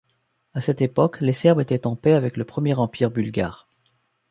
[0.55, 3.67] À cette époque, les serbes étaient en paix avec le Premier empire Bulgare.